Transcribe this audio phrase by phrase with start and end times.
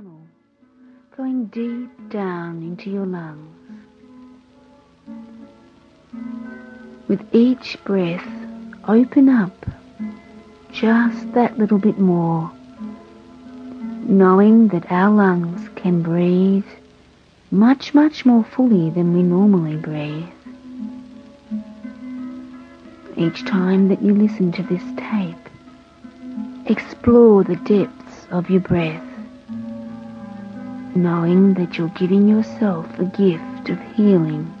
[0.00, 0.20] tunnel
[1.14, 3.56] going deep down into your lungs.
[7.08, 8.26] With each breath,
[8.88, 9.66] open up
[10.72, 12.50] just that little bit more,
[14.04, 16.64] knowing that our lungs can breathe
[17.50, 20.24] much, much more fully than we normally breathe.
[23.16, 25.48] Each time that you listen to this tape,
[26.66, 29.04] explore the depths of your breath,
[30.94, 34.52] knowing that you're giving yourself a gift of healing.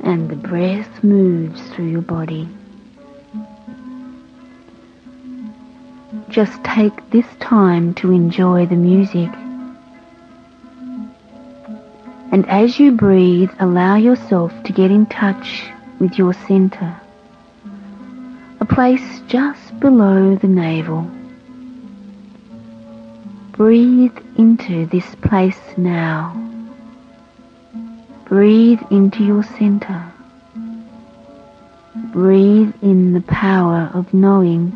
[0.00, 2.48] And the breath moves through your body.
[6.28, 9.30] Just take this time to enjoy the music.
[12.32, 15.64] And as you breathe, allow yourself to get in touch
[15.98, 17.00] with your center,
[18.60, 21.10] a place just below the navel.
[23.60, 26.32] Breathe into this place now.
[28.24, 30.02] Breathe into your center.
[31.94, 34.72] Breathe in the power of knowing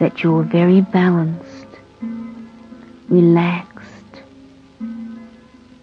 [0.00, 1.68] that you're very balanced,
[3.08, 4.22] relaxed,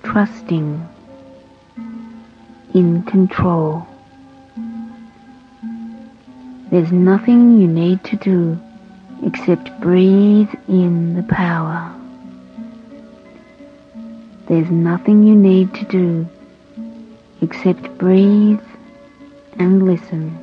[0.03, 0.85] trusting,
[2.73, 3.87] in control.
[6.71, 8.59] There's nothing you need to do
[9.23, 11.96] except breathe in the power.
[14.47, 16.25] There's nothing you need to do
[17.41, 18.61] except breathe
[19.59, 20.37] and listen.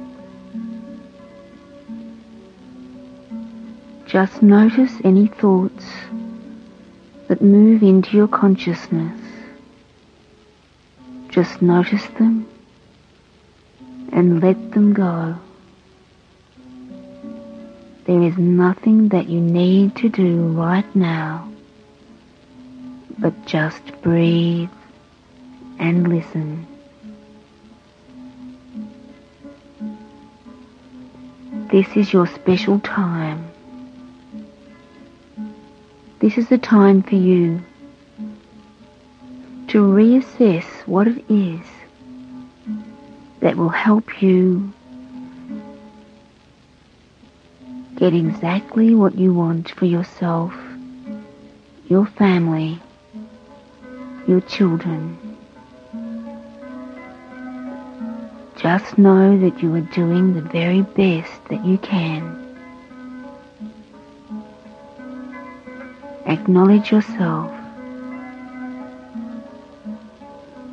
[4.06, 5.86] Just notice any thoughts
[7.28, 9.18] that move into your consciousness.
[11.30, 12.46] Just notice them
[14.12, 15.34] and let them go.
[18.04, 21.50] There is nothing that you need to do right now
[23.18, 24.70] but just breathe
[25.78, 26.66] and listen.
[31.70, 33.50] This is your special time.
[36.20, 37.60] This is the time for you
[39.68, 41.66] to reassess what it is
[43.40, 44.72] that will help you
[47.96, 50.54] get exactly what you want for yourself,
[51.88, 52.80] your family,
[54.26, 55.18] your children.
[58.56, 62.40] Just know that you are doing the very best that you can.
[66.24, 67.52] Acknowledge yourself.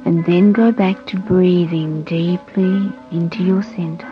[0.06, 4.08] And then go back to breathing deeply into your center.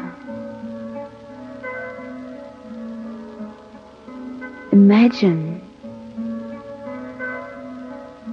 [4.73, 5.48] Imagine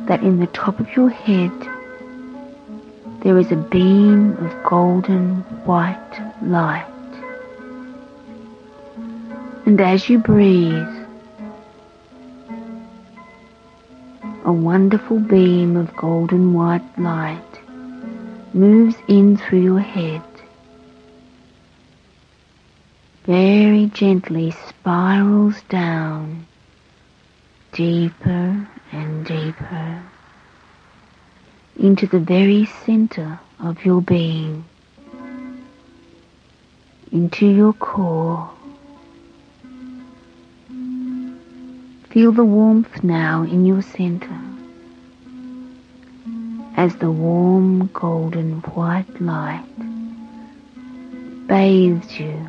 [0.07, 1.53] that in the top of your head
[3.23, 6.87] there is a beam of golden white light.
[9.67, 10.87] And as you breathe,
[14.45, 17.43] a wonderful beam of golden white light
[18.55, 20.23] moves in through your head,
[23.25, 26.47] very gently spirals down
[27.77, 30.03] deeper and deeper
[31.79, 34.65] into the very center of your being,
[37.13, 38.51] into your core.
[42.09, 44.41] Feel the warmth now in your center
[46.79, 49.67] as the warm golden white light
[51.47, 52.49] bathes you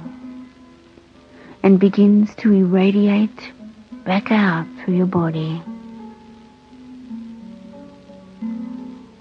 [1.64, 3.52] and begins to irradiate
[4.08, 5.62] back out through your body,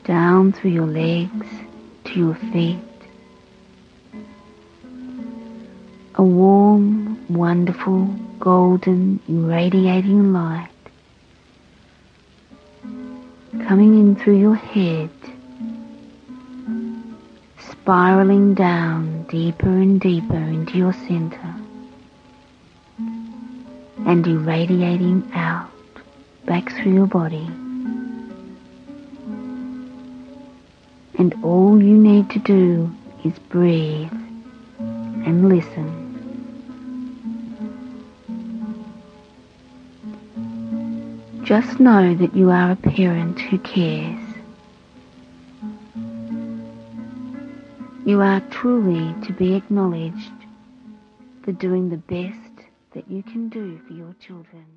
[0.04, 1.48] down through your legs
[2.04, 2.78] to your feet.
[6.14, 8.06] A warm, wonderful,
[8.38, 10.70] golden, irradiating light
[13.66, 15.10] coming in through your head,
[17.58, 21.55] spiraling down deeper and deeper into your center
[24.06, 25.68] and irradiating out
[26.46, 27.46] back through your body.
[31.18, 32.90] And all you need to do
[33.24, 34.12] is breathe
[34.78, 36.04] and listen.
[41.44, 44.22] Just know that you are a parent who cares.
[48.04, 50.30] You are truly to be acknowledged
[51.42, 52.45] for doing the best
[52.96, 54.75] that you can do for your children.